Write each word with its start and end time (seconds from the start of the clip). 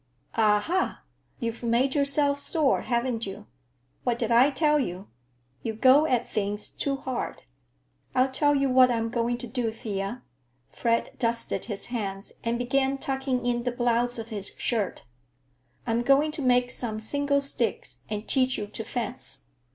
"Ah—ha, 0.33 1.03
you've 1.39 1.61
made 1.61 1.93
yourself 1.93 2.39
sore, 2.39 2.81
haven't 2.81 3.27
you? 3.27 3.45
What 4.03 4.17
did 4.17 4.31
I 4.31 4.49
tell 4.49 4.79
you? 4.79 5.09
You 5.61 5.73
go 5.75 6.07
at 6.07 6.27
things 6.27 6.69
too 6.69 6.95
hard. 6.95 7.43
I'll 8.15 8.31
tell 8.31 8.55
you 8.55 8.67
what 8.67 8.89
I'm 8.89 9.09
going 9.11 9.37
to 9.37 9.45
do, 9.45 9.69
Thea," 9.71 10.23
Fred 10.71 11.11
dusted 11.19 11.65
his 11.65 11.85
hands 11.93 12.33
and 12.43 12.57
began 12.57 12.97
tucking 12.97 13.45
in 13.45 13.61
the 13.61 13.71
blouse 13.71 14.17
of 14.17 14.29
his 14.29 14.55
shirt, 14.57 15.03
"I'm 15.85 16.01
going 16.01 16.31
to 16.31 16.41
make 16.41 16.71
some 16.71 16.99
single 16.99 17.39
sticks 17.39 17.99
and 18.09 18.27
teach 18.27 18.57
you 18.57 18.65
to 18.65 18.83
fence. 18.83 19.43